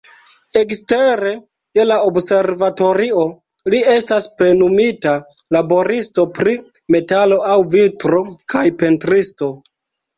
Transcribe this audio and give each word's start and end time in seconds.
Ekstere 0.59 1.33
de 1.79 1.85
la 1.89 1.97
observatorio, 2.07 3.27
li 3.75 3.83
estas 3.97 4.31
plenumita 4.41 5.15
laboristo 5.59 6.29
pri 6.41 6.59
metalo 6.97 7.43
aŭ 7.55 7.63
vitro 7.79 8.27
kaj 8.57 8.69
pentristo. 8.85 9.57